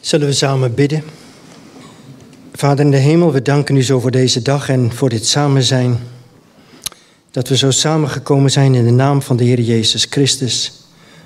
[0.00, 1.04] Zullen we samen bidden?
[2.52, 5.62] Vader in de hemel, we danken u zo voor deze dag en voor dit samen
[5.62, 5.98] zijn.
[7.30, 10.72] Dat we zo samengekomen zijn in de naam van de Heer Jezus Christus.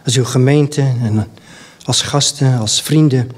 [0.05, 1.29] Als uw gemeente en
[1.85, 3.30] als gasten, als vrienden.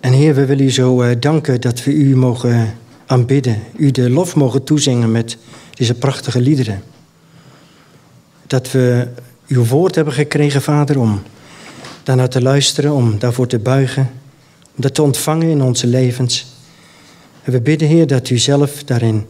[0.00, 2.74] En Heer, we willen u zo eh, danken dat we u mogen
[3.06, 3.62] aanbidden.
[3.76, 5.36] U de lof mogen toezingen met
[5.74, 6.82] deze prachtige liederen.
[8.46, 9.08] Dat we
[9.46, 11.22] uw woord hebben gekregen, Vader, om
[12.08, 14.10] daarnaar te luisteren, om daarvoor te buigen,
[14.76, 16.46] om dat te ontvangen in onze levens.
[17.42, 19.26] En we bidden, Heer, dat u zelf daarin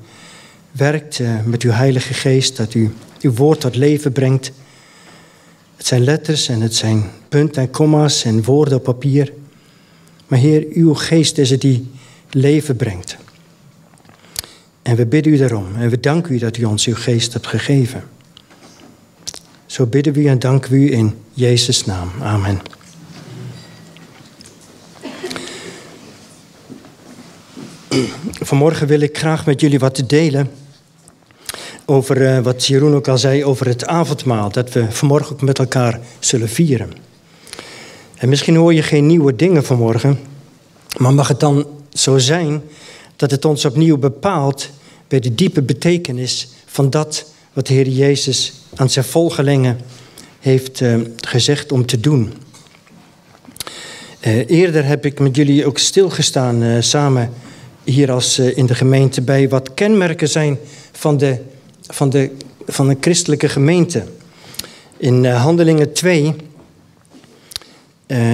[0.73, 4.53] werkt eh, met uw Heilige Geest, dat u uw woord tot leven brengt.
[5.77, 9.33] Het zijn letters en het zijn punten en komma's en woorden op papier.
[10.27, 11.91] Maar Heer, uw geest is het die
[12.31, 13.17] leven brengt.
[14.83, 17.47] En we bidden u daarom en we danken u dat u ons uw geest hebt
[17.47, 18.03] gegeven.
[19.69, 22.11] Zo bidden we en danken we u in Jezus' naam.
[22.21, 22.61] Amen.
[28.31, 30.51] Vanmorgen wil ik graag met jullie wat delen
[31.85, 35.59] over uh, wat Jeroen ook al zei over het avondmaal, dat we vanmorgen ook met
[35.59, 36.93] elkaar zullen vieren.
[38.17, 40.19] En misschien hoor je geen nieuwe dingen vanmorgen,
[40.97, 42.63] maar mag het dan zo zijn
[43.17, 44.71] dat het ons opnieuw bepaalt
[45.09, 47.27] bij de diepe betekenis van dat
[47.59, 49.81] wat de Heer Jezus aan zijn volgelingen
[50.41, 52.33] heeft uh, gezegd om te doen.
[54.27, 57.33] Uh, eerder heb ik met jullie ook stilgestaan uh, samen
[57.85, 60.59] hier als in de gemeente bij wat kenmerken zijn
[60.93, 61.39] van de,
[61.87, 62.31] van de,
[62.67, 64.05] van een christelijke gemeente.
[64.97, 66.35] In Handelingen 2,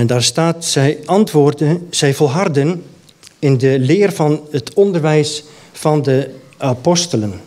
[0.07, 2.83] daar staat, zij antwoorden, zij volharden
[3.39, 7.41] in de leer van het onderwijs van de apostelen.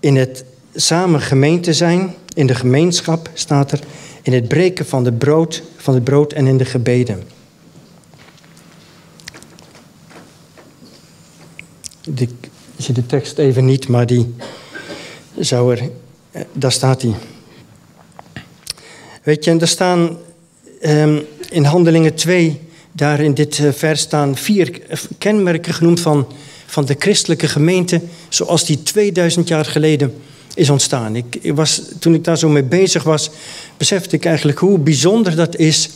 [0.00, 3.80] In het samen gemeente zijn, in de gemeenschap staat er,
[4.22, 7.22] in het breken van, de brood, van het brood en in de gebeden.
[12.14, 12.30] Ik
[12.76, 14.34] zie de tekst even niet, maar die
[15.38, 15.90] zou er,
[16.30, 17.14] eh, daar staat die.
[19.22, 20.18] Weet je, en er staan
[20.82, 22.60] um, in Handelingen 2,
[22.92, 24.80] daar in dit eh, vers staan vier
[25.18, 26.26] kenmerken genoemd van
[26.70, 30.14] van de christelijke gemeente zoals die 2000 jaar geleden
[30.54, 31.16] is ontstaan.
[31.16, 33.30] Ik, ik was, toen ik daar zo mee bezig was,
[33.76, 35.90] besefte ik eigenlijk hoe bijzonder dat is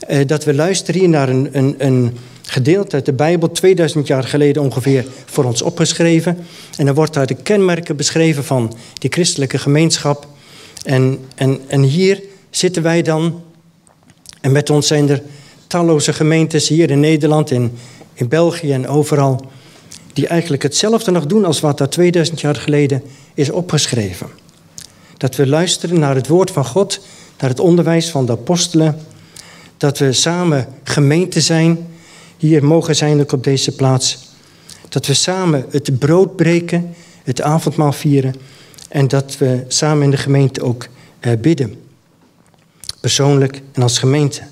[0.00, 4.24] eh, dat we luisteren hier naar een, een, een gedeelte uit de Bijbel, 2000 jaar
[4.24, 6.38] geleden ongeveer voor ons opgeschreven.
[6.76, 10.26] En dan wordt daar de kenmerken beschreven van die christelijke gemeenschap.
[10.82, 13.42] En, en, en hier zitten wij dan,
[14.40, 15.22] en met ons zijn er
[15.66, 17.72] talloze gemeentes hier in Nederland, in,
[18.14, 19.50] in België en overal
[20.12, 23.02] die eigenlijk hetzelfde nog doen als wat daar 2000 jaar geleden
[23.34, 24.26] is opgeschreven.
[25.16, 27.00] Dat we luisteren naar het woord van God,
[27.38, 28.98] naar het onderwijs van de apostelen,
[29.76, 31.86] dat we samen gemeente zijn,
[32.36, 34.18] hier mogen zijn ook op deze plaats.
[34.88, 38.34] Dat we samen het brood breken, het avondmaal vieren
[38.88, 40.88] en dat we samen in de gemeente ook
[41.20, 41.80] eh, bidden.
[43.00, 44.42] Persoonlijk en als gemeente.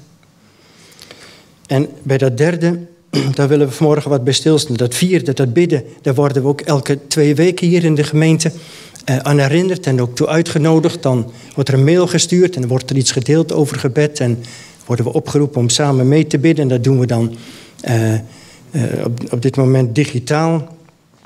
[1.66, 2.78] En bij dat derde
[3.34, 4.76] daar willen we vanmorgen wat bij stilstaan.
[4.76, 8.52] Dat vierde, dat bidden, daar worden we ook elke twee weken hier in de gemeente
[9.04, 11.02] eh, aan herinnerd en ook toe uitgenodigd.
[11.02, 14.20] Dan wordt er een mail gestuurd en wordt er iets gedeeld over gebed.
[14.20, 14.42] En
[14.86, 16.62] worden we opgeroepen om samen mee te bidden.
[16.62, 17.36] En dat doen we dan
[17.84, 18.20] uh, uh,
[19.04, 20.76] op, op dit moment digitaal.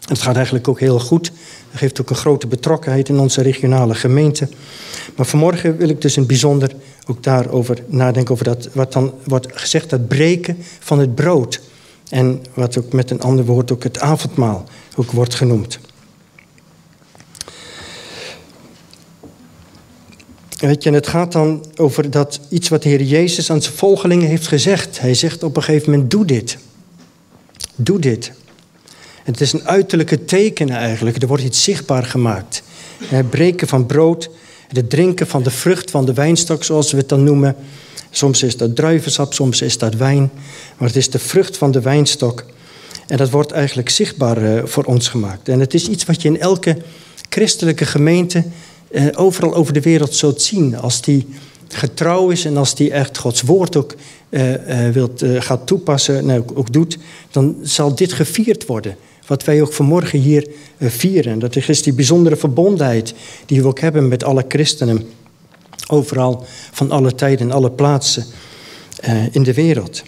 [0.09, 1.33] Het gaat eigenlijk ook heel goed.
[1.71, 4.49] Dat geeft ook een grote betrokkenheid in onze regionale gemeente.
[5.17, 6.71] Maar vanmorgen wil ik dus in bijzonder
[7.07, 11.61] ook daarover nadenken, over dat, wat dan wordt gezegd, dat breken van het brood.
[12.09, 14.65] En wat ook met een ander woord ook het avondmaal
[14.97, 15.79] ook wordt genoemd.
[20.59, 24.29] Weet je, het gaat dan over dat iets wat de Heer Jezus aan zijn volgelingen
[24.29, 25.01] heeft gezegd.
[25.01, 26.59] Hij zegt op een gegeven moment, doe dit.
[27.75, 28.33] Doe dit.
[29.23, 31.23] Het is een uiterlijke teken eigenlijk.
[31.23, 32.63] Er wordt iets zichtbaar gemaakt.
[33.05, 34.31] Het breken van brood,
[34.77, 37.57] het drinken van de vrucht van de wijnstok, zoals we het dan noemen.
[38.11, 40.31] Soms is dat druivensap, soms is dat wijn.
[40.77, 42.45] Maar het is de vrucht van de wijnstok.
[43.07, 45.49] En dat wordt eigenlijk zichtbaar eh, voor ons gemaakt.
[45.49, 46.77] En het is iets wat je in elke
[47.29, 48.45] christelijke gemeente
[48.91, 50.77] eh, overal over de wereld zult zien.
[50.77, 51.27] Als die
[51.69, 53.95] getrouw is en als die echt Gods woord ook
[54.93, 56.99] wilt, gaat toepassen, nou, ook doet,
[57.31, 58.97] dan zal dit gevierd worden.
[59.27, 60.47] Wat wij ook vanmorgen hier
[60.81, 61.39] vieren.
[61.39, 63.15] Dat is die bijzondere verbondenheid
[63.47, 65.07] die we ook hebben met alle christenen.
[65.87, 68.25] Overal, van alle tijden en alle plaatsen
[69.31, 70.03] in de wereld.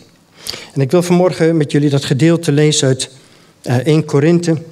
[0.75, 3.11] En ik wil vanmorgen met jullie dat gedeelte lezen uit
[3.85, 4.63] 1 Korinthe.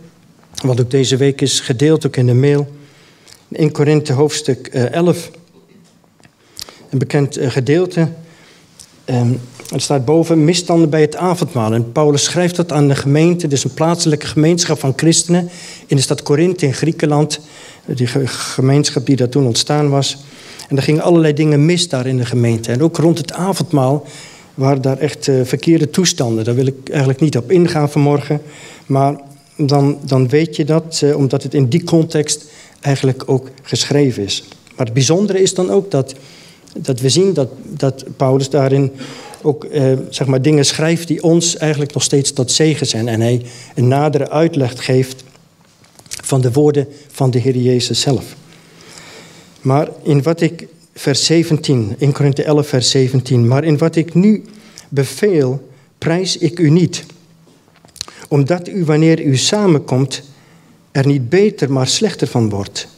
[0.65, 2.69] Wat ook deze week is gedeeld, ook in de mail.
[3.53, 5.31] 1 Korinthe hoofdstuk 11.
[6.91, 8.09] een bekend gedeelte.
[9.73, 11.73] Er staat boven misstanden bij het avondmaal.
[11.73, 15.49] En Paulus schrijft dat aan de gemeente, dus een plaatselijke gemeenschap van christenen
[15.87, 17.41] in de stad Korinthe in Griekenland.
[17.87, 20.17] Die gemeenschap die daar toen ontstaan was.
[20.69, 22.73] En er gingen allerlei dingen mis daar in de gemeente.
[22.73, 24.07] En ook rond het avondmaal
[24.55, 26.45] waren daar echt uh, verkeerde toestanden.
[26.45, 28.41] Daar wil ik eigenlijk niet op ingaan vanmorgen.
[28.87, 29.17] Maar
[29.57, 32.45] dan, dan weet je dat, uh, omdat het in die context
[32.81, 34.45] eigenlijk ook geschreven is.
[34.77, 36.15] Maar het bijzondere is dan ook dat,
[36.77, 38.93] dat we zien dat, dat Paulus daarin
[39.45, 43.09] ook uh, zeg maar dingen schrijft die ons eigenlijk nog steeds tot zegen zijn.
[43.09, 43.43] En hij
[43.75, 45.25] een nadere uitleg geeft
[46.09, 48.25] van de woorden van de Heer Jezus zelf.
[49.61, 54.15] Maar in wat ik, vers 17, in Korinthe 11, vers 17, maar in wat ik
[54.15, 54.45] nu
[54.89, 55.69] beveel,
[55.99, 57.05] prijs ik u niet.
[58.29, 60.23] Omdat u, wanneer u samenkomt,
[60.93, 62.89] er niet beter, maar slechter van wordt.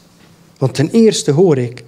[0.58, 1.84] Want ten eerste hoor ik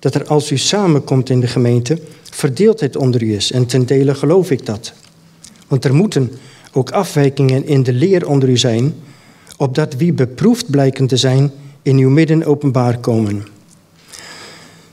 [0.00, 1.98] dat er als u samenkomt in de gemeente,
[2.30, 3.52] verdeeldheid onder u is.
[3.52, 4.92] En ten dele geloof ik dat.
[5.68, 6.32] Want er moeten
[6.72, 8.94] ook afwijkingen in de leer onder u zijn,
[9.56, 11.52] opdat wie beproefd blijken te zijn,
[11.82, 13.46] in uw midden openbaar komen.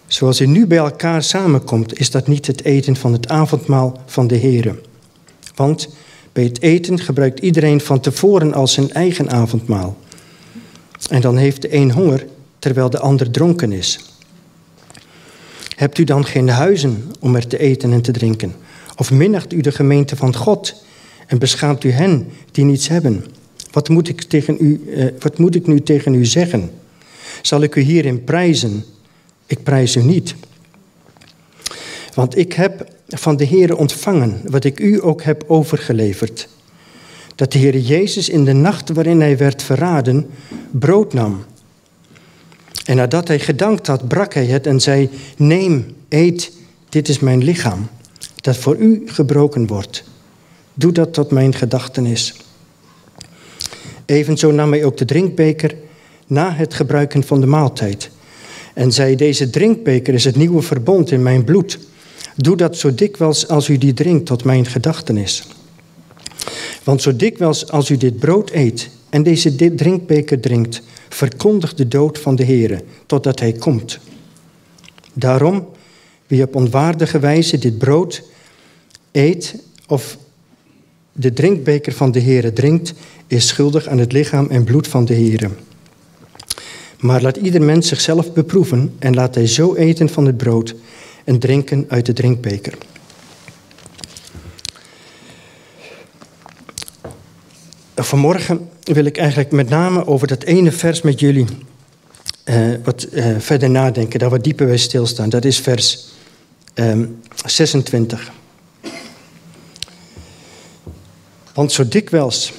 [0.08, 4.28] Zoals u nu bij elkaar samenkomt, is dat niet het eten van het avondmaal van
[4.28, 4.80] de Here.
[5.56, 5.90] Want
[6.32, 9.98] bij het eten gebruikt iedereen van tevoren als zijn eigen avondmaal.
[11.10, 12.26] En dan heeft de een honger,
[12.60, 14.00] terwijl de ander dronken is.
[15.78, 18.54] Hebt u dan geen huizen om er te eten en te drinken?
[18.96, 20.84] Of minacht u de gemeente van God
[21.28, 23.26] en beschaamt u hen die niets hebben?
[23.72, 26.70] Wat moet ik, tegen u, eh, wat moet ik nu tegen u zeggen?
[27.42, 28.84] Zal ik u hierin prijzen?
[29.46, 30.36] Ik prijs u niet.
[32.14, 36.48] Want ik heb van de Heer ontvangen wat ik u ook heb overgeleverd.
[37.36, 40.30] Dat de Heer Jezus in de nacht waarin hij werd verraden,
[40.72, 41.44] brood nam.
[42.88, 46.52] En nadat hij gedankt had, brak hij het en zei: Neem, eet,
[46.90, 47.88] dit is mijn lichaam,
[48.36, 50.04] dat voor u gebroken wordt.
[50.74, 52.34] Doe dat tot mijn gedachtenis.
[54.06, 55.76] Evenzo nam hij ook de drinkbeker
[56.28, 58.10] na het gebruiken van de maaltijd.
[58.74, 61.80] En zei: Deze drinkbeker is het nieuwe verbond in mijn bloed.
[62.36, 65.48] Doe dat zo dikwijls als u die drinkt tot mijn gedachtenis.
[66.84, 72.20] Want zo dikwijls als u dit brood eet en deze drinkbeker drinkt, verkondigt de dood
[72.20, 74.00] van de Heere totdat hij komt.
[75.14, 75.68] Daarom,
[76.28, 78.24] wie op onwaardige wijze dit brood
[79.12, 79.56] eet
[79.88, 80.18] of
[81.12, 82.94] de drinkbeker van de Heere drinkt,
[83.28, 85.50] is schuldig aan het lichaam en bloed van de Heere.
[87.00, 90.76] Maar laat ieder mens zichzelf beproeven en laat hij zo eten van het brood
[91.24, 92.74] en drinken uit de drinkbeker.
[97.96, 101.46] Vanmorgen wil ik eigenlijk met name over dat ene vers met jullie
[102.46, 105.30] uh, wat uh, verder nadenken, daar wat dieper bij stilstaan.
[105.30, 106.08] Dat is vers
[106.74, 108.32] um, 26.
[111.54, 112.54] Want zo dikwijls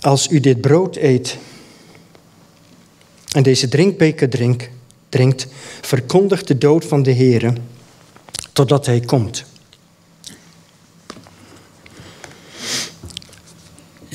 [0.00, 1.36] als u dit brood eet
[3.32, 4.70] en deze drinkbeker drink,
[5.08, 5.46] drinkt,
[5.80, 7.52] verkondigt de dood van de Heer
[8.52, 9.44] totdat hij komt.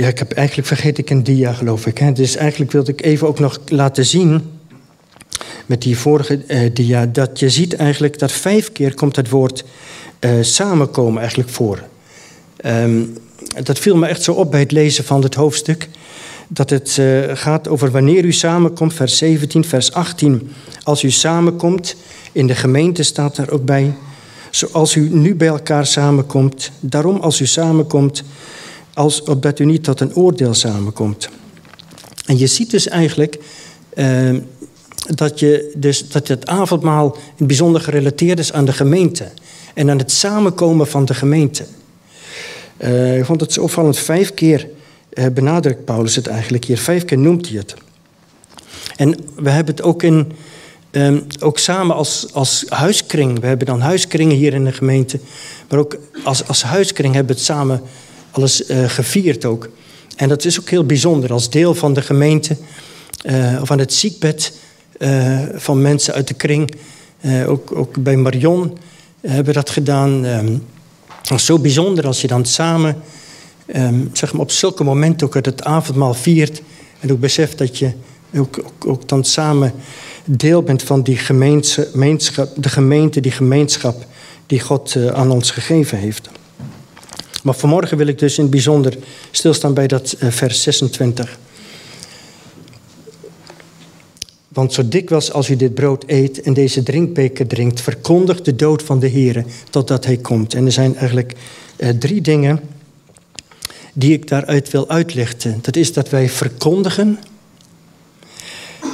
[0.02, 1.98] Ja, ik heb eigenlijk vergeet ik een dia, geloof ik.
[1.98, 2.12] Hè?
[2.12, 4.52] Dus eigenlijk wilde ik even ook nog laten zien
[5.66, 9.64] met die vorige eh, dia dat je ziet eigenlijk dat vijf keer komt het woord
[10.20, 11.84] eh, samenkomen eigenlijk voor.
[12.66, 13.18] Um,
[13.64, 15.90] dat viel me echt zo op bij het lezen van het hoofdstuk.
[16.48, 20.52] Dat het uh, gaat over wanneer u samenkomt, vers 17, vers 18.
[20.84, 21.96] Als u samenkomt,
[22.32, 23.94] in de gemeente staat er ook bij.
[24.50, 26.72] Zoals u nu bij elkaar samenkomt.
[26.80, 28.24] Daarom als u samenkomt,
[29.02, 31.30] als opdat u niet tot een oordeel samenkomt.
[32.26, 33.40] En je ziet dus eigenlijk
[33.94, 34.36] uh,
[35.16, 39.28] dat, je dus, dat het avondmaal bijzonder gerelateerd is aan de gemeente.
[39.74, 41.66] En aan het samenkomen van de gemeente.
[42.78, 44.68] Uh, ik vond het zo opvallend, vijf keer
[45.14, 46.78] uh, benadrukt Paulus het eigenlijk hier.
[46.78, 47.74] Vijf keer noemt hij het.
[48.96, 50.32] En we hebben het ook, in,
[50.92, 53.40] um, ook samen als, als huiskring.
[53.40, 55.20] We hebben dan huiskringen hier in de gemeente.
[55.70, 57.82] Maar ook als, als huiskring hebben we het samen
[58.32, 59.70] alles uh, gevierd ook.
[60.16, 62.58] En dat is ook heel bijzonder als deel van de gemeente
[63.26, 64.54] uh, of aan het ziekbed
[64.98, 66.76] uh, van mensen uit de kring.
[67.48, 68.78] ook, ook bij Marion
[69.22, 70.26] hebben we dat gedaan.
[70.26, 70.64] Um,
[71.38, 73.02] zo bijzonder als je dan samen
[73.76, 76.62] um, zeg maar op zulke momenten ook het avondmaal viert.
[77.00, 77.92] En ook beseft dat je
[78.36, 79.74] ook, ook, ook dan samen
[80.26, 84.06] deel bent van die gemeenschap, de gemeente, die gemeenschap
[84.46, 86.30] die God aan ons gegeven heeft.
[87.44, 88.98] Maar vanmorgen wil ik dus in het bijzonder
[89.32, 91.40] stilstaan bij dat uh, vers 26.
[94.48, 98.84] Want zo dikwijls als u dit brood eet en deze drinkbeker drinkt, verkondigt de dood
[98.84, 100.54] van de Heer totdat hij komt.
[100.54, 101.34] En er zijn eigenlijk
[101.76, 102.60] eh, drie dingen
[103.94, 105.60] die ik daaruit wil uitlichten.
[105.62, 107.20] Dat is dat wij verkondigen.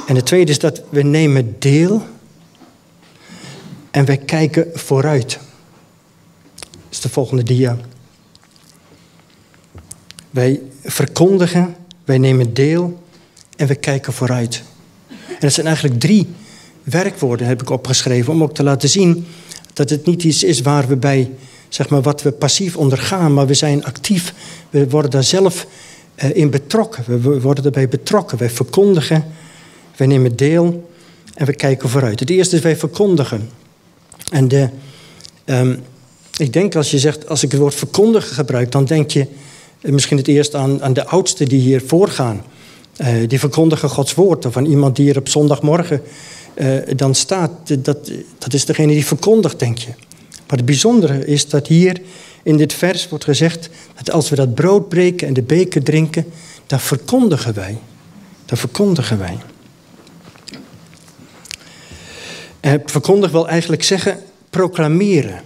[0.06, 2.02] En het tweede is dat we nemen deel.
[3.90, 5.38] En wij kijken vooruit.
[6.54, 7.78] Dat is de volgende dia.
[10.38, 13.02] Wij verkondigen, wij nemen deel
[13.56, 14.62] en we kijken vooruit.
[15.08, 16.26] En dat zijn eigenlijk drie
[16.82, 19.26] werkwoorden, heb ik opgeschreven, om ook te laten zien
[19.72, 21.30] dat het niet iets is waar we bij,
[21.68, 24.34] zeg maar, wat we passief ondergaan, maar we zijn actief.
[24.70, 25.66] We worden daar zelf
[26.14, 27.04] eh, in betrokken.
[27.06, 28.38] We worden erbij betrokken.
[28.38, 29.24] Wij verkondigen,
[29.96, 30.90] wij nemen deel
[31.34, 32.20] en we kijken vooruit.
[32.20, 33.50] Het eerste is wij verkondigen.
[34.30, 34.68] En de,
[35.44, 35.82] um,
[36.36, 39.26] ik denk als je zegt, als ik het woord verkondigen gebruik, dan denk je
[39.80, 42.42] misschien het eerst aan, aan de oudsten die hier voorgaan.
[43.00, 44.46] Uh, die verkondigen Gods woord.
[44.46, 46.02] Of aan iemand die hier op zondagmorgen
[46.54, 47.50] uh, dan staat.
[47.84, 49.90] Dat, dat is degene die verkondigt, denk je.
[50.46, 52.00] Maar het bijzondere is dat hier
[52.42, 53.68] in dit vers wordt gezegd...
[53.94, 56.26] dat als we dat brood breken en de beker drinken...
[56.66, 57.78] dan verkondigen wij.
[58.44, 59.38] Dan verkondigen wij.
[62.84, 64.18] Verkondig wil eigenlijk zeggen
[64.50, 65.40] proclameren.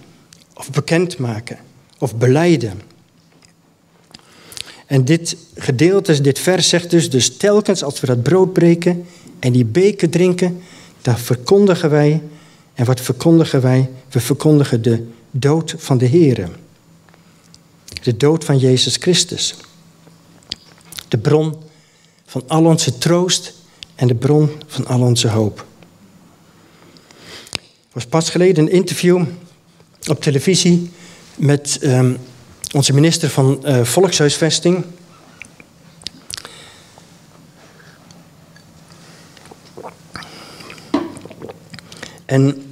[0.53, 1.57] Of bekendmaken.
[1.99, 2.81] Of beleiden.
[4.93, 9.05] En dit gedeelte, dit vers zegt dus, dus telkens als we dat brood breken
[9.39, 10.61] en die beker drinken,
[11.01, 12.21] dan verkondigen wij,
[12.73, 13.89] en wat verkondigen wij?
[14.09, 16.49] We verkondigen de dood van de Heer.
[18.03, 19.55] De dood van Jezus Christus.
[21.07, 21.55] De bron
[22.25, 23.53] van al onze troost
[23.95, 25.65] en de bron van al onze hoop.
[27.51, 29.25] Er was pas geleden een interview
[30.07, 30.91] op televisie
[31.35, 32.17] met um,
[32.73, 34.85] onze minister van uh, Volkshuisvesting.
[42.25, 42.63] En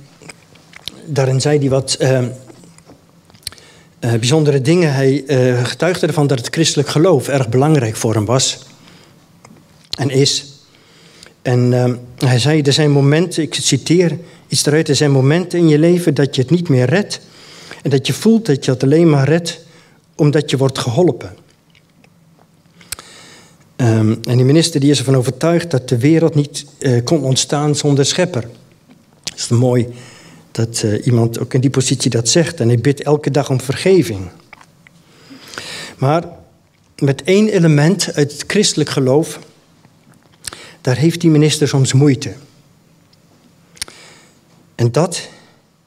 [1.06, 2.30] daarin zei hij wat uh, uh,
[4.00, 4.94] bijzondere dingen.
[4.94, 5.24] Hij
[5.64, 8.60] getuigde ervan dat het christelijk geloof erg belangrijk voor hem was
[9.98, 10.46] en is.
[11.42, 11.72] En
[12.18, 14.18] hij zei: Er zijn momenten, ik citeer
[14.48, 17.20] iets eruit, er zijn momenten in je leven dat je het niet meer redt.
[17.84, 19.60] En dat je voelt dat je het alleen maar redt
[20.16, 21.36] omdat je wordt geholpen.
[23.76, 27.76] Um, en die minister die is ervan overtuigd dat de wereld niet uh, kon ontstaan
[27.76, 28.50] zonder schepper.
[29.24, 29.88] Het is mooi
[30.52, 32.60] dat uh, iemand ook in die positie dat zegt.
[32.60, 34.30] En hij bidt elke dag om vergeving.
[35.98, 36.24] Maar
[36.98, 39.40] met één element uit het christelijk geloof,
[40.82, 42.34] daar heeft die minister soms moeite.
[44.76, 45.28] En dat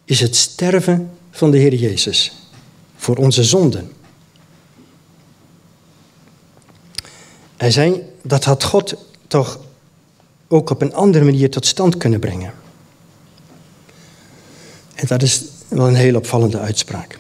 [0.04, 2.32] is het sterven van de Heer Jezus
[2.96, 3.90] voor onze zonden.
[7.64, 8.94] Hij zei, dat had God
[9.26, 9.58] toch
[10.48, 12.54] ook op een andere manier tot stand kunnen brengen.
[14.94, 17.18] En dat is wel een heel opvallende uitspraak.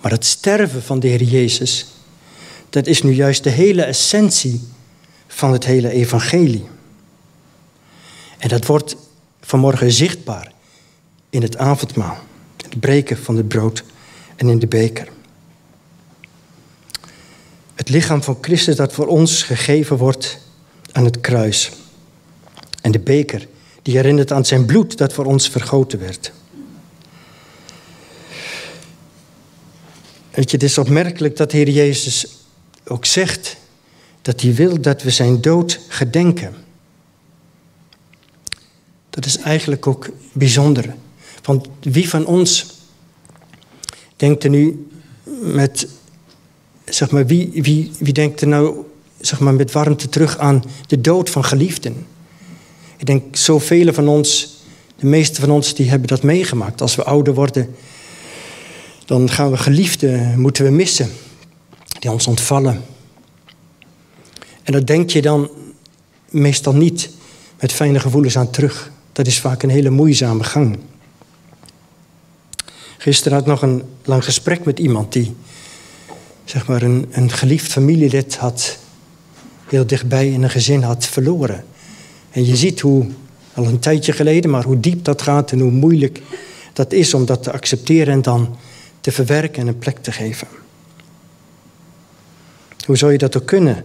[0.00, 1.86] Maar het sterven van de Heer Jezus,
[2.70, 4.68] dat is nu juist de hele essentie
[5.26, 6.66] van het hele evangelie.
[8.38, 8.96] En dat wordt
[9.40, 10.52] vanmorgen zichtbaar
[11.30, 12.18] in het avondmaal,
[12.56, 13.84] het breken van het brood
[14.36, 15.08] en in de beker.
[17.84, 20.38] Het lichaam van Christus dat voor ons gegeven wordt
[20.92, 21.70] aan het kruis.
[22.80, 23.46] En de beker
[23.82, 26.32] die herinnert aan zijn bloed dat voor ons vergoten werd.
[30.30, 32.26] Weet je, het is opmerkelijk dat de Heer Jezus
[32.84, 33.56] ook zegt
[34.22, 36.54] dat hij wil dat we zijn dood gedenken.
[39.10, 40.94] Dat is eigenlijk ook bijzonder.
[41.42, 42.66] Want wie van ons
[44.16, 44.88] denkt er nu
[45.40, 45.88] met
[46.84, 48.76] zeg maar, wie, wie, wie denkt er nou
[49.20, 52.06] zeg maar, met warmte terug aan de dood van geliefden?
[52.96, 54.56] Ik denk, zoveel van ons,
[54.96, 56.80] de meeste van ons, die hebben dat meegemaakt.
[56.80, 57.74] Als we ouder worden,
[59.04, 61.10] dan gaan we geliefden, moeten we missen.
[61.98, 62.82] Die ons ontvallen.
[64.62, 65.50] En daar denk je dan
[66.30, 67.10] meestal niet
[67.60, 68.90] met fijne gevoelens aan terug.
[69.12, 70.78] Dat is vaak een hele moeizame gang.
[72.98, 75.34] Gisteren had ik nog een lang gesprek met iemand die
[76.44, 78.78] zeg maar een, een geliefd familielid had
[79.68, 81.64] heel dichtbij in een gezin had verloren.
[82.30, 83.06] En je ziet hoe,
[83.54, 86.22] al een tijdje geleden, maar hoe diep dat gaat en hoe moeilijk
[86.72, 88.56] dat is om dat te accepteren en dan
[89.00, 90.48] te verwerken en een plek te geven.
[92.86, 93.84] Hoe zou je dat ook kunnen?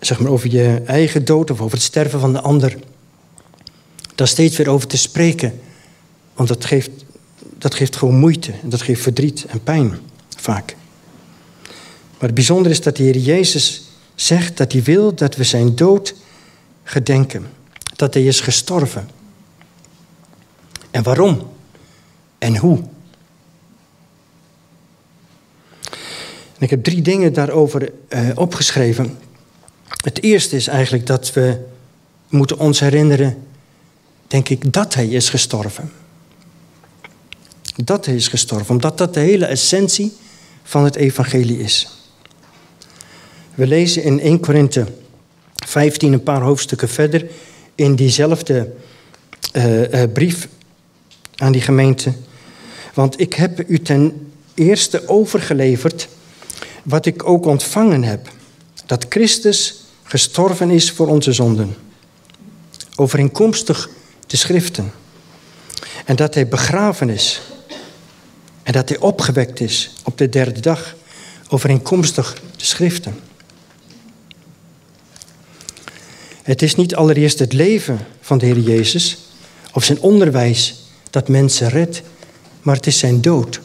[0.00, 2.76] Zeg maar over je eigen dood of over het sterven van de ander.
[4.14, 5.60] Daar steeds weer over te spreken.
[6.34, 6.90] Want dat geeft,
[7.58, 8.52] dat geeft gewoon moeite.
[8.62, 9.98] En dat geeft verdriet en pijn
[10.36, 10.76] vaak.
[12.20, 13.82] Maar het bijzondere is dat de Heer Jezus
[14.14, 16.14] zegt dat hij wil dat we zijn dood
[16.82, 17.46] gedenken.
[17.96, 19.08] Dat hij is gestorven.
[20.90, 21.50] En waarom?
[22.38, 22.78] En hoe?
[26.56, 29.18] En ik heb drie dingen daarover uh, opgeschreven.
[30.02, 31.58] Het eerste is eigenlijk dat we
[32.28, 33.46] moeten ons herinneren,
[34.26, 35.92] denk ik, dat hij is gestorven.
[37.84, 40.16] Dat hij is gestorven, omdat dat de hele essentie
[40.62, 41.99] van het evangelie is.
[43.54, 44.86] We lezen in 1 Korinthe
[45.66, 47.26] 15, een paar hoofdstukken verder,
[47.74, 48.72] in diezelfde
[49.52, 50.48] uh, uh, brief
[51.36, 52.12] aan die gemeente.
[52.94, 56.08] Want ik heb u ten eerste overgeleverd
[56.82, 58.28] wat ik ook ontvangen heb:
[58.86, 61.76] dat Christus gestorven is voor onze zonden,
[62.94, 63.90] overeenkomstig
[64.26, 64.92] de schriften,
[66.04, 67.40] en dat hij begraven is,
[68.62, 70.94] en dat hij opgewekt is op de derde dag,
[71.48, 73.29] overeenkomstig de schriften.
[76.42, 79.18] Het is niet allereerst het leven van de Heer Jezus
[79.72, 82.02] of zijn onderwijs dat mensen redt,
[82.62, 83.60] maar het is zijn dood.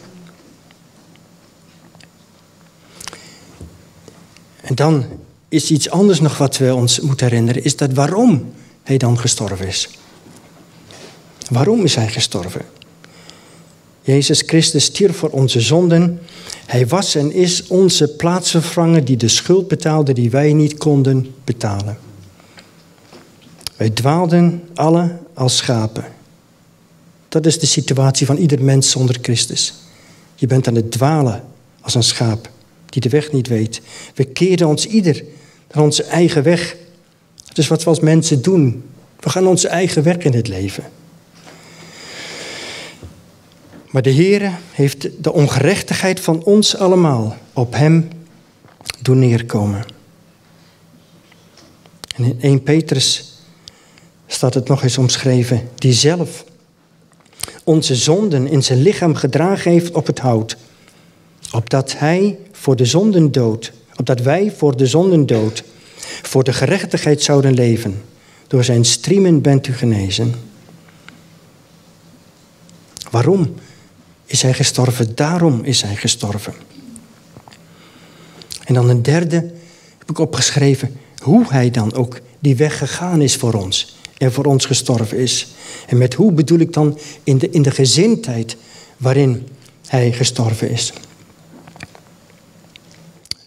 [4.61, 5.05] En dan
[5.49, 8.53] is iets anders nog wat we ons moeten herinneren, is dat waarom
[8.83, 9.89] hij dan gestorven is.
[11.49, 12.61] Waarom is hij gestorven?
[14.01, 16.19] Jezus Christus stierf voor onze zonden.
[16.65, 21.97] Hij was en is onze plaatsvervanger die de schuld betaalde die wij niet konden betalen.
[23.75, 26.05] Wij dwaalden alle als schapen.
[27.29, 29.73] Dat is de situatie van ieder mens zonder Christus.
[30.35, 31.43] Je bent aan het dwalen
[31.81, 32.49] als een schaap
[32.85, 33.81] die de weg niet weet.
[34.15, 35.23] We keren ons ieder
[35.71, 36.75] naar onze eigen weg.
[37.45, 38.83] Dat is wat we als mensen doen.
[39.19, 40.83] We gaan onze eigen weg in het leven.
[43.91, 48.07] Maar de Heer heeft de ongerechtigheid van ons allemaal op Hem
[49.01, 49.85] doen neerkomen.
[52.15, 53.34] En in 1 Petrus
[54.35, 56.45] staat het nog eens omschreven, die zelf
[57.63, 60.57] onze zonden in zijn lichaam gedragen heeft op het hout,
[61.51, 65.63] opdat hij voor de zonden dood, opdat wij voor de zonden dood,
[66.21, 68.01] voor de gerechtigheid zouden leven.
[68.47, 70.33] Door zijn striemen bent u genezen.
[73.11, 73.55] Waarom
[74.25, 75.15] is hij gestorven?
[75.15, 76.53] Daarom is hij gestorven.
[78.63, 79.51] En dan een derde
[79.97, 84.45] heb ik opgeschreven hoe hij dan ook die weg gegaan is voor ons en voor
[84.45, 85.47] ons gestorven is.
[85.87, 88.55] En met hoe bedoel ik dan in de, in de gezindheid
[88.97, 89.47] waarin
[89.87, 90.93] hij gestorven is.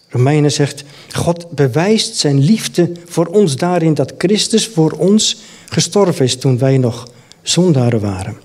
[0.09, 6.37] Romeinen zegt, God bewijst zijn liefde voor ons daarin dat Christus voor ons gestorven is
[6.37, 7.07] toen wij nog
[7.41, 8.37] zondaren waren.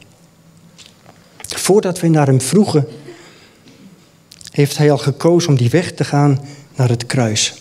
[1.38, 2.88] Voordat wij naar hem vroegen,
[4.50, 6.40] heeft hij al gekozen om die weg te gaan
[6.76, 7.54] naar het kruis.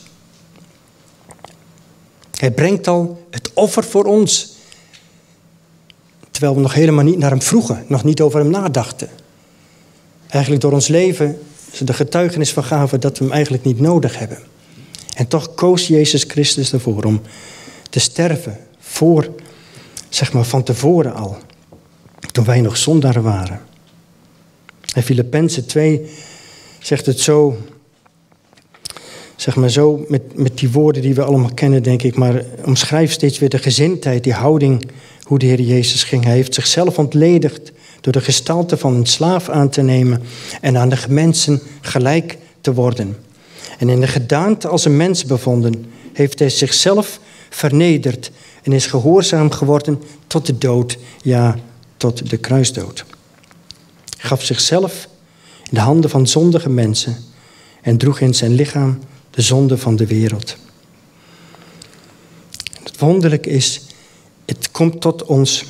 [2.39, 4.52] Hij brengt al het offer voor ons.
[6.33, 9.09] Terwijl we nog helemaal niet naar hem vroegen, nog niet over hem nadachten.
[10.27, 11.39] Eigenlijk door ons leven
[11.71, 14.37] ze de getuigenis van gaven dat we hem eigenlijk niet nodig hebben.
[15.15, 17.21] En toch koos Jezus Christus ervoor om
[17.89, 19.29] te sterven voor,
[20.09, 21.37] zeg maar van tevoren al,
[22.31, 23.61] toen wij nog zondaren waren.
[24.93, 26.09] En Filippenzen 2
[26.79, 27.57] zegt het zo,
[29.35, 33.13] zeg maar zo, met, met die woorden die we allemaal kennen, denk ik, maar omschrijft
[33.13, 34.91] steeds weer de gezindheid, die houding,
[35.23, 36.23] hoe de Heer Jezus ging.
[36.23, 40.21] Hij heeft zichzelf ontledigd door de gestalte van een slaaf aan te nemen
[40.61, 43.17] en aan de mensen gelijk te worden.
[43.79, 48.31] En in de gedaante als een mens bevonden, heeft hij zichzelf vernederd
[48.63, 51.57] en is gehoorzaam geworden tot de dood, ja,
[51.97, 53.05] tot de kruisdood.
[54.17, 55.07] Gaf zichzelf
[55.63, 57.17] in de handen van zondige mensen
[57.81, 60.57] en droeg in zijn lichaam de zonde van de wereld.
[62.83, 63.81] het wonderlijke is,
[64.45, 65.65] het komt tot ons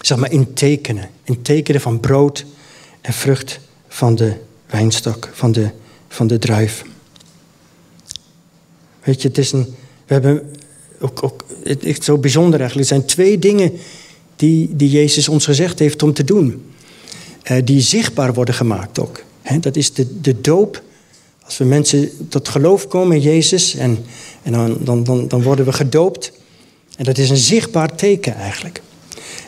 [0.00, 1.10] zeg maar in tekenen.
[1.24, 2.44] In tekenen van brood
[3.00, 4.34] en vrucht van de
[4.66, 5.70] wijnstok, van de,
[6.08, 6.84] van de druif.
[9.02, 9.74] Weet je, het is een.
[10.06, 10.50] We hebben
[11.00, 12.90] ook, ook het is zo bijzonder eigenlijk.
[12.90, 13.72] Er zijn twee dingen
[14.36, 16.72] die, die Jezus ons gezegd heeft om te doen.
[17.42, 19.22] Eh, die zichtbaar worden gemaakt ook.
[19.60, 20.82] dat is de, de doop.
[21.44, 23.98] Als we mensen tot geloof komen in Jezus en,
[24.42, 26.32] en dan, dan, dan, dan worden we gedoopt.
[26.98, 28.82] En dat is een zichtbaar teken eigenlijk.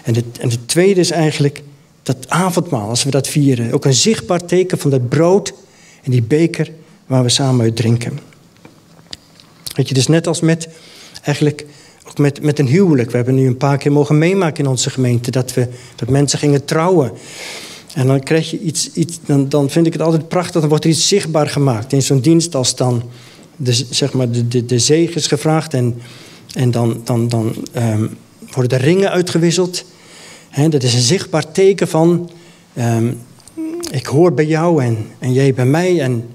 [0.03, 1.63] En het, en het tweede is eigenlijk
[2.03, 3.73] dat avondmaal, als we dat vieren.
[3.73, 5.53] Ook een zichtbaar teken van dat brood
[6.03, 6.71] en die beker
[7.07, 8.19] waar we samen uit drinken.
[9.75, 10.69] Weet je, dus net als met,
[11.23, 11.67] eigenlijk
[12.09, 13.11] ook met, met een huwelijk.
[13.11, 16.39] We hebben nu een paar keer mogen meemaken in onze gemeente dat, we, dat mensen
[16.39, 17.13] gingen trouwen.
[17.95, 20.85] En dan krijg je iets, iets dan, dan vind ik het altijd prachtig, dan wordt
[20.85, 21.93] er iets zichtbaar gemaakt.
[21.93, 23.03] In zo'n dienst als dan
[23.57, 26.01] de, zeg maar de, de, de zegen is gevraagd en
[26.53, 28.07] En dan, dan, dan ehm,
[28.51, 29.85] worden de ringen uitgewisseld.
[30.69, 32.31] dat is een zichtbaar teken van,
[32.75, 33.13] ehm,
[33.91, 36.01] ik hoor bij jou en, en jij bij mij.
[36.01, 36.29] En,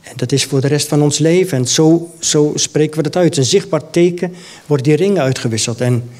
[0.00, 1.58] en, dat is voor de rest van ons leven.
[1.58, 3.36] En zo, zo spreken we dat uit.
[3.36, 4.34] Een zichtbaar teken
[4.66, 5.80] worden die ringen uitgewisseld.
[5.80, 6.10] En,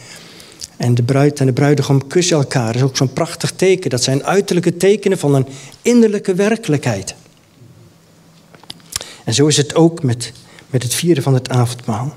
[0.77, 2.67] en de bruid en de bruidegom kussen elkaar.
[2.67, 3.91] Dat is ook zo'n prachtig teken.
[3.91, 5.47] Dat zijn uiterlijke tekenen van een
[5.83, 7.15] innerlijke werkelijkheid.
[9.25, 10.33] En zo is het ook met,
[10.71, 12.15] met het vieren van het avondmaal.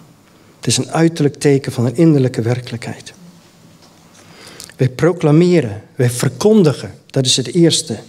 [0.58, 3.14] Het is een uiterlijk teken van een innerlijke werkelijkheid.
[4.76, 8.00] Wij proclameren, wij verkondigen, dat is het eerste.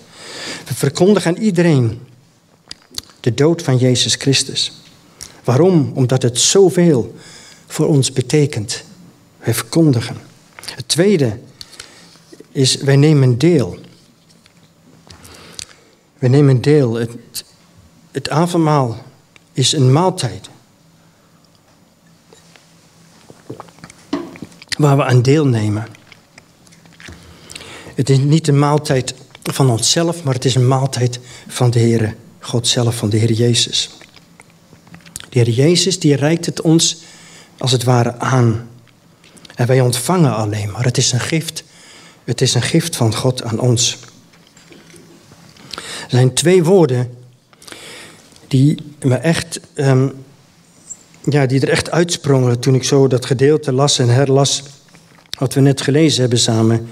[0.67, 2.01] We verkondigen aan iedereen
[3.21, 4.73] de dood van Jezus Christus.
[5.45, 5.93] Waarom?
[5.95, 7.15] Omdat het zoveel
[7.67, 8.85] voor ons betekent.
[9.39, 10.17] Wij verkondigen.
[10.75, 11.39] Het tweede
[12.53, 13.79] is, wij nemen deel.
[16.19, 16.95] Wij nemen deel.
[16.95, 17.11] Het,
[18.11, 19.03] het avondmaal
[19.53, 20.49] is een maaltijd.
[24.79, 25.87] Waar we aan deelnemen.
[27.95, 32.15] Het is niet een maaltijd van onszelf, maar het is een maaltijd van de Heere
[32.41, 33.91] God zelf, van de Heer Jezus.
[35.29, 36.97] De Heer Jezus die reikt het ons
[37.59, 38.69] als het ware aan.
[39.55, 40.85] En wij ontvangen alleen maar.
[40.85, 41.65] Het is een gift.
[42.25, 43.99] Het is een gift van God aan ons.
[45.75, 47.15] Er zijn twee woorden
[48.49, 50.25] die me echt, um,
[51.29, 54.63] ja, die er echt uitsprongen toen ik zo dat gedeelte las en herlas
[55.39, 56.87] wat we net gelezen hebben samen.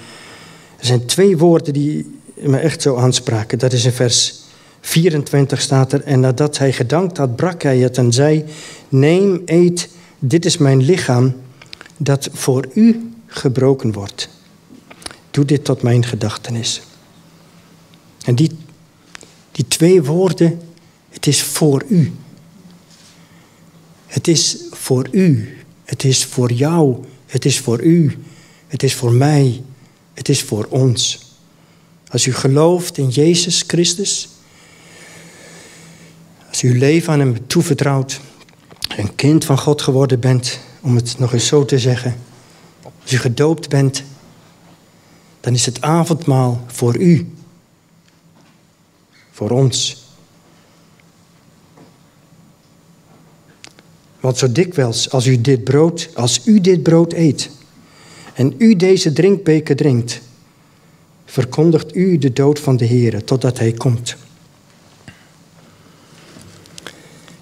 [0.77, 3.59] Er zijn twee woorden die me echt zo aanspraken.
[3.59, 4.41] Dat is in vers
[4.81, 6.03] 24 staat er.
[6.03, 8.45] En nadat hij gedankt had, brak hij het en zei:
[8.89, 11.35] Neem, eet, dit is mijn lichaam
[11.97, 14.29] dat voor u gebroken wordt.
[15.31, 16.83] Doe dit tot mijn gedachtenis.
[18.25, 18.59] En die,
[19.53, 20.61] die twee woorden,
[21.09, 22.13] het is voor u.
[24.17, 25.57] Het is voor u.
[25.85, 27.05] Het is voor jou.
[27.27, 28.19] Het is voor u.
[28.67, 29.63] Het is voor mij.
[30.15, 31.21] Het is voor ons.
[32.09, 34.29] Als u gelooft in Jezus Christus,
[36.49, 38.21] als u uw leven aan Hem toevertrouwt,
[38.97, 42.17] een kind van God geworden bent, om het nog eens zo te zeggen,
[43.03, 44.03] als u gedoopt bent,
[45.41, 47.33] dan is het avondmaal voor u,
[49.31, 50.06] voor ons.
[54.27, 57.51] Want zo dikwijls als u dit brood, als u dit brood eet
[58.35, 60.21] en u deze drinkbeker drinkt,
[61.25, 64.17] verkondigt u de dood van de Heer totdat Hij komt.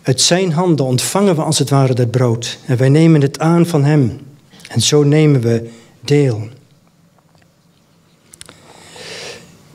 [0.03, 3.67] Uit Zijn handen ontvangen we als het ware dat brood en wij nemen het aan
[3.67, 4.21] van Hem.
[4.69, 5.71] En zo nemen we
[6.01, 6.49] deel.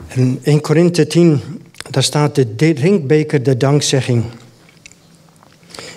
[0.07, 1.41] In 1 Korinthe 10,
[1.89, 4.23] daar staat de drinkbeker de dankzegging.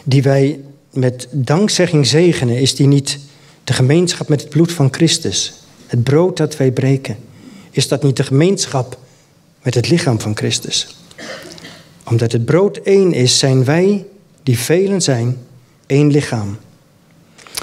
[0.04, 0.60] Die wij
[0.92, 3.18] met dankzegging zegenen, is die niet
[3.64, 5.52] de gemeenschap met het bloed van Christus?
[5.86, 7.16] Het brood dat wij breken.
[7.70, 8.98] Is dat niet de gemeenschap
[9.62, 10.96] met het lichaam van Christus?
[12.04, 14.06] Omdat het brood één is, zijn wij,
[14.42, 15.36] die velen zijn,
[15.86, 16.58] één lichaam.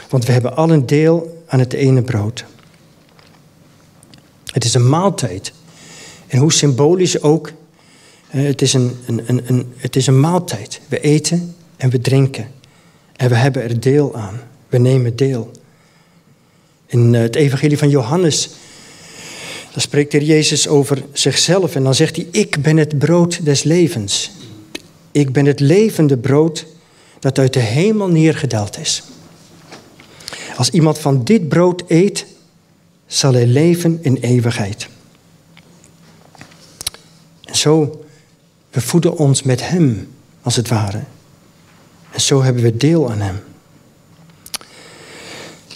[0.10, 2.46] Want we hebben allen deel aan het ene brood.
[4.46, 5.54] Het is een maaltijd.
[6.28, 7.52] En hoe symbolisch ook,
[8.30, 10.82] eh, het is een, een, een, het is een maaltijd.
[10.88, 12.48] We eten en we drinken.
[13.20, 14.42] En we hebben er deel aan.
[14.70, 15.52] We nemen deel.
[16.86, 18.50] In eh, het evangelie van Johannes
[19.72, 23.64] dan spreekt er Jezus over zichzelf en dan zegt hij, ik ben het brood des
[23.64, 24.32] levens.
[25.12, 26.66] Ik ben het levende brood
[27.20, 29.04] dat uit de hemel neergedaald is.
[30.58, 32.26] Als iemand van dit brood eet,
[33.08, 34.88] zal hij leven in eeuwigheid.
[37.44, 38.04] En zo,
[38.70, 40.08] we voeden ons met Hem,
[40.42, 41.04] als het ware.
[42.20, 43.40] En zo hebben we deel aan Hem.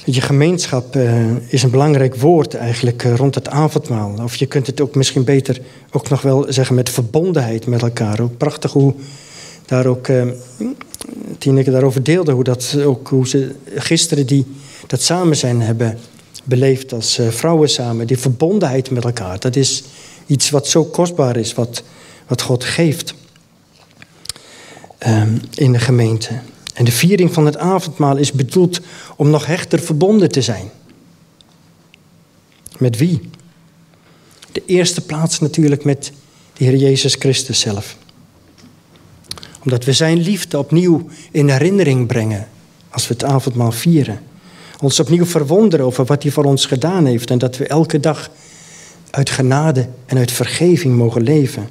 [0.06, 4.14] Je gemeenschap uh, is een belangrijk woord eigenlijk uh, rond het avondmaal.
[4.24, 8.20] Of je kunt het ook misschien beter ook nog wel zeggen met verbondenheid met elkaar.
[8.20, 8.94] Ook prachtig hoe
[9.66, 10.24] daar ook uh,
[11.38, 12.32] Tineke daarover deelde.
[12.32, 14.46] Hoe, dat, ook, hoe ze gisteren die,
[14.88, 15.98] dat samen zijn hebben
[16.44, 18.08] beleefd als vrouwen samen.
[18.08, 19.40] Die verbondenheid met elkaar.
[19.40, 19.84] Dat is
[20.26, 21.54] iets wat zo kostbaar is.
[21.54, 21.84] Wat,
[22.28, 23.14] wat God geeft
[25.08, 26.40] um, in de gemeente.
[26.74, 28.80] En de viering van het avondmaal is bedoeld
[29.16, 30.72] om nog hechter verbonden te zijn.
[32.78, 33.30] Met wie?
[34.52, 36.12] De eerste plaats natuurlijk met
[36.54, 37.98] de Heer Jezus Christus zelf.
[39.64, 42.48] Omdat we Zijn liefde opnieuw in herinnering brengen
[42.90, 44.20] als we het avondmaal vieren.
[44.80, 48.30] Ons opnieuw verwonderen over wat Hij voor ons gedaan heeft en dat we elke dag
[49.10, 51.70] uit genade en uit vergeving mogen leven.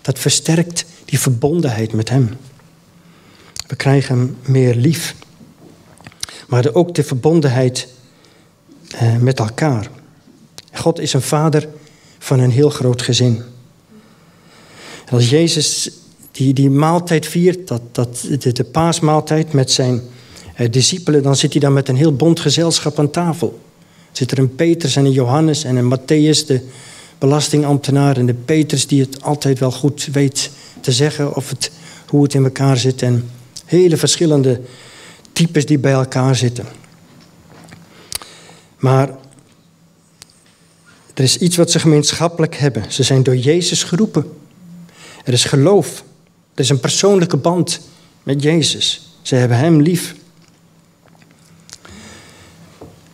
[0.00, 2.36] Dat versterkt die verbondenheid met Hem.
[3.70, 5.14] We krijgen meer lief.
[6.48, 7.88] maar ook de verbondenheid
[8.90, 9.90] eh, met elkaar.
[10.72, 11.68] God is een vader
[12.18, 13.42] van een heel groot gezin.
[15.06, 15.90] En als Jezus
[16.30, 20.00] die, die maaltijd viert, dat, dat, de, de paasmaaltijd met zijn
[20.54, 23.60] eh, discipelen, dan zit hij dan met een heel bond gezelschap aan tafel.
[24.12, 26.60] Zit er een Petrus en een Johannes en een Matthäus, de
[27.18, 31.70] belastingambtenaar, en de Petrus die het altijd wel goed weet te zeggen of het,
[32.08, 33.02] hoe het in elkaar zit.
[33.02, 33.30] En
[33.70, 34.60] hele verschillende
[35.32, 36.66] types die bij elkaar zitten.
[38.78, 39.08] Maar
[41.14, 42.92] er is iets wat ze gemeenschappelijk hebben.
[42.92, 44.32] Ze zijn door Jezus geroepen.
[45.24, 46.04] Er is geloof.
[46.54, 47.80] Er is een persoonlijke band
[48.22, 49.14] met Jezus.
[49.22, 50.14] Ze hebben Hem lief.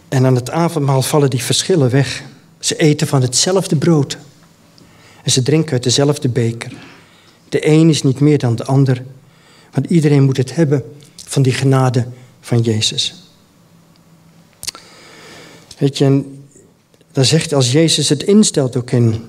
[0.08, 2.22] En aan het avondmaal vallen die verschillen weg.
[2.58, 4.18] Ze eten van hetzelfde brood.
[5.22, 6.72] En ze drinken uit dezelfde beker.
[7.48, 9.02] De een is niet meer dan de ander.
[9.76, 10.84] Want iedereen moet het hebben
[11.14, 12.06] van die genade
[12.40, 13.14] van Jezus.
[15.78, 16.44] Weet je, en
[17.12, 19.24] dan zegt als Jezus het instelt ook in,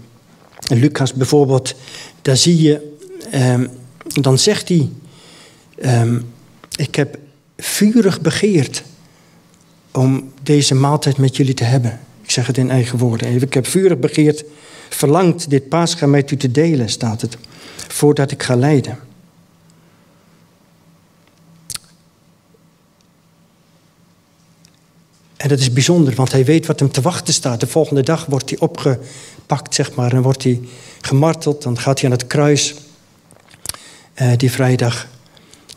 [0.68, 1.76] Lucas bijvoorbeeld,
[2.22, 2.98] daar zie je,
[3.32, 3.68] ehm,
[4.22, 4.90] dan zegt hij,
[5.80, 6.20] ehm,
[6.76, 7.18] ik heb
[7.58, 8.84] vurig begeerd
[9.92, 12.00] om deze maaltijd met jullie te hebben.
[12.22, 13.42] Ik zeg het in eigen woorden.
[13.42, 14.44] Ik heb vurig begeerd,
[14.90, 17.38] verlangd dit paascha met u te delen, staat het,
[17.88, 19.07] voordat ik ga lijden.
[25.38, 27.60] En dat is bijzonder, want hij weet wat hem te wachten staat.
[27.60, 30.62] De volgende dag wordt hij opgepakt, zeg maar, en wordt hij
[31.02, 31.62] gemarteld.
[31.62, 32.76] Dan gaat hij aan het kruis,
[34.22, 35.08] uh, die vrijdag.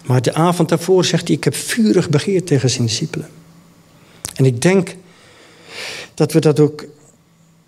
[0.05, 3.29] Maar de avond daarvoor zegt hij, ik heb vurig begeerd tegen zijn discipelen.
[4.35, 4.97] En ik denk
[6.15, 6.85] dat we dat ook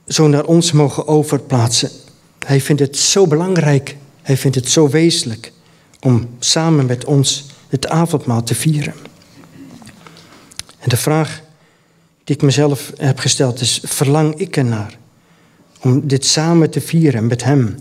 [0.07, 1.91] zo naar ons mogen overplaatsen.
[2.39, 5.53] Hij vindt het zo belangrijk, hij vindt het zo wezenlijk
[6.01, 8.95] om samen met ons het avondmaal te vieren.
[10.79, 11.43] En de vraag
[12.25, 14.99] die ik mezelf heb gesteld is, verlang ik ernaar
[15.81, 17.77] om dit samen te vieren met Hem?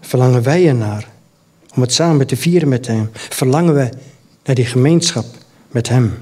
[0.00, 1.08] Verlangen wij ernaar
[1.74, 3.10] om het samen te vieren met Hem?
[3.12, 3.88] Verlangen we
[4.44, 5.26] naar die gemeenschap
[5.70, 6.18] met Hem?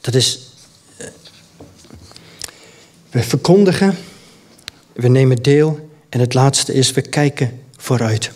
[0.00, 0.40] Dat is,
[0.96, 1.06] eh,
[3.10, 3.96] we verkondigen,
[4.92, 8.30] we nemen deel en het laatste is, we kijken vooruit.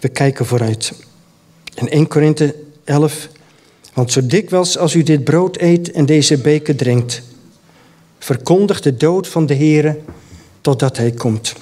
[0.00, 0.92] We kijken vooruit.
[1.78, 3.28] In 1 Korinthe 11,
[3.94, 7.22] want zo dikwijls als u dit brood eet en deze beker drinkt,
[8.18, 10.00] verkondigt de dood van de Heere
[10.60, 11.54] totdat Hij komt.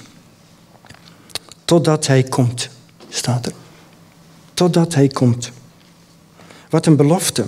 [1.65, 2.69] Totdat Hij komt,
[3.09, 3.51] staat er.
[4.53, 5.51] Totdat Hij komt.
[6.69, 7.45] Wat een belofte.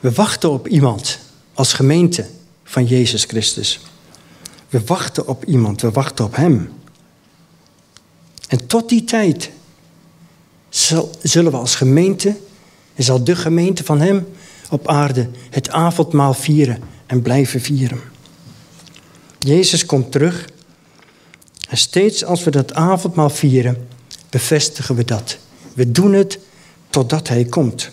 [0.00, 1.18] We wachten op iemand
[1.54, 2.26] als gemeente
[2.64, 3.80] van Jezus Christus.
[4.68, 6.72] We wachten op iemand, we wachten op Hem.
[8.48, 9.50] En tot die tijd
[11.22, 12.36] zullen we als gemeente,
[12.94, 14.26] en zal de gemeente van Hem
[14.70, 18.00] op aarde het avondmaal vieren en blijven vieren.
[19.38, 20.48] Jezus komt terug
[21.68, 23.88] en steeds als we dat avondmaal vieren,
[24.30, 25.38] bevestigen we dat.
[25.74, 26.38] We doen het
[26.90, 27.90] totdat Hij komt.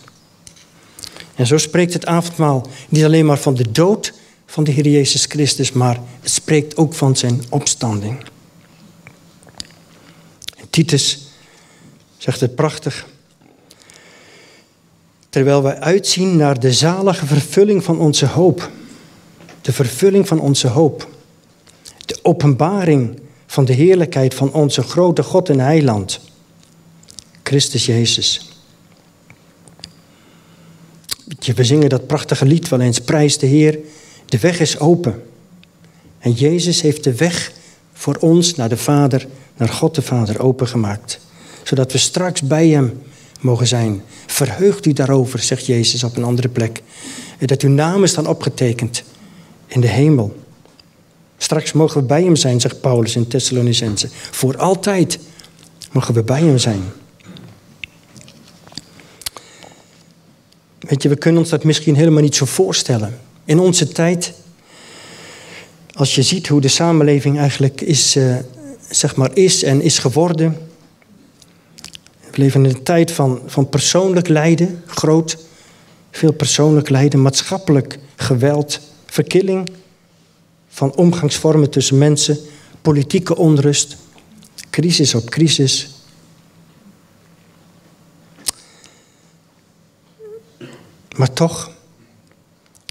[1.35, 4.13] En zo spreekt het avondmaal niet alleen maar van de dood
[4.45, 8.25] van de Heer Jezus Christus, maar het spreekt ook van zijn opstanding.
[10.69, 11.22] Titus
[12.23, 13.05] zegt het prachtig.
[15.29, 18.71] Terwijl wij uitzien naar de zalige vervulling van onze hoop.
[19.61, 21.07] De vervulling van onze hoop.
[22.05, 26.19] De openbaring van de heerlijkheid van onze grote God en Heiland.
[27.43, 28.51] Christus Jezus.
[31.55, 32.99] We zingen dat prachtige lied wel eens.
[32.99, 33.79] Prijs de Heer,
[34.25, 35.23] de weg is open.
[36.19, 37.51] En Jezus heeft de weg
[37.93, 41.21] voor ons naar de Vader, naar God de Vader opengemaakt
[41.73, 43.01] zodat we straks bij Hem
[43.41, 44.01] mogen zijn.
[44.27, 46.81] Verheugt u daarover, zegt Jezus op een andere plek.
[47.39, 49.03] Dat uw namen staan opgetekend
[49.67, 50.35] in de hemel.
[51.37, 54.07] Straks mogen we bij Hem zijn, zegt Paulus in Thessalonicense.
[54.31, 55.19] Voor altijd
[55.91, 56.81] mogen we bij Hem zijn.
[60.79, 63.19] Weet je, we kunnen ons dat misschien helemaal niet zo voorstellen.
[63.45, 64.33] In onze tijd,
[65.93, 68.35] als je ziet hoe de samenleving eigenlijk is, uh,
[68.89, 70.71] zeg maar is en is geworden
[72.35, 75.37] we leven in een tijd van, van persoonlijk lijden, groot,
[76.11, 79.69] veel persoonlijk lijden, maatschappelijk geweld, verkilling
[80.67, 82.37] van omgangsvormen tussen mensen,
[82.81, 83.97] politieke onrust,
[84.69, 85.89] crisis op crisis.
[91.15, 91.71] Maar toch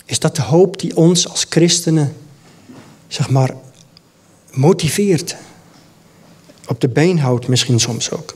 [0.04, 2.16] is dat de hoop die ons als christenen,
[3.08, 3.54] zeg maar,
[4.50, 5.36] motiveert.
[6.68, 8.34] Op de been houdt misschien soms ook.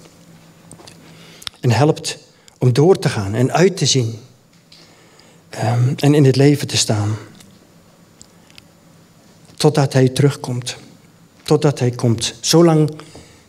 [1.67, 2.19] En helpt
[2.59, 4.19] om door te gaan en uit te zien
[5.49, 7.17] ehm, en in het leven te staan.
[9.55, 10.77] Totdat Hij terugkomt.
[11.43, 12.35] Totdat Hij komt.
[12.41, 12.91] Zolang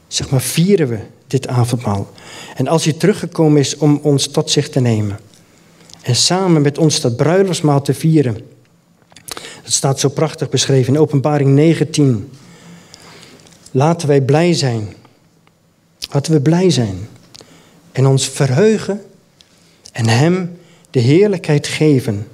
[0.08, 2.12] zeg maar, vieren we dit avondmaal.
[2.56, 5.20] En als hij teruggekomen is om ons tot zich te nemen.
[6.02, 8.38] En samen met ons dat bruiloftsmaal te vieren.
[9.64, 12.30] Dat staat zo prachtig beschreven in Openbaring 19.
[13.72, 14.94] Laten wij blij zijn.
[16.12, 17.08] Laten we blij zijn.
[17.98, 19.02] En ons verheugen
[19.92, 20.58] en Hem
[20.90, 22.28] de heerlijkheid geven.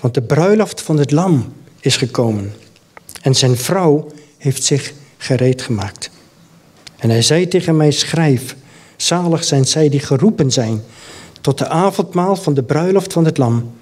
[0.00, 2.52] Want de bruiloft van het lam is gekomen.
[3.22, 6.10] En zijn vrouw heeft zich gereed gemaakt.
[6.96, 8.56] En hij zei tegen mij, schrijf,
[8.96, 10.82] zalig zijn zij die geroepen zijn
[11.40, 13.72] tot de avondmaal van de bruiloft van het lam.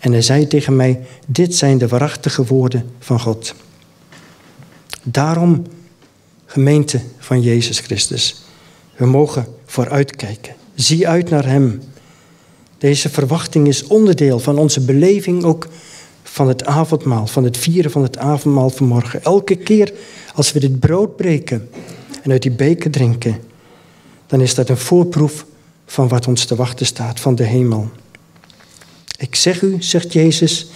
[0.00, 3.54] En hij zei tegen mij, dit zijn de waarachtige woorden van God.
[5.02, 5.66] Daarom,
[6.46, 8.46] gemeente van Jezus Christus,
[8.98, 10.54] we mogen vooruitkijken.
[10.74, 11.82] Zie uit naar Hem.
[12.78, 15.68] Deze verwachting is onderdeel van onze beleving ook
[16.22, 19.22] van het avondmaal, van het vieren van het avondmaal vanmorgen.
[19.22, 19.92] Elke keer
[20.34, 21.68] als we dit brood breken
[22.22, 23.40] en uit die beker drinken,
[24.26, 25.46] dan is dat een voorproef
[25.86, 27.88] van wat ons te wachten staat van de hemel.
[29.18, 30.70] Ik zeg u, zegt Jezus,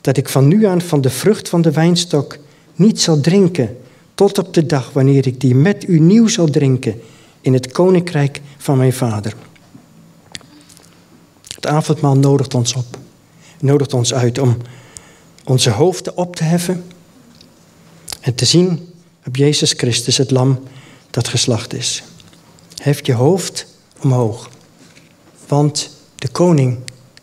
[0.00, 2.38] dat ik van nu aan van de vrucht van de wijnstok
[2.74, 3.76] niet zal drinken,
[4.14, 7.00] tot op de dag wanneer ik die met u nieuw zal drinken
[7.40, 9.34] in het koninkrijk van mijn Vader.
[11.54, 12.98] Het avondmaal nodigt ons op,
[13.58, 14.56] nodigt ons uit om
[15.44, 16.84] onze hoofden op te heffen
[18.20, 18.88] en te zien
[19.26, 20.62] op Jezus Christus, het lam
[21.10, 22.02] dat geslacht is.
[22.82, 23.66] Hef je hoofd
[24.02, 24.50] omhoog,
[25.48, 26.78] want de koning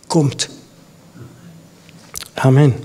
[0.07, 0.49] komt.
[2.33, 2.75] Amen.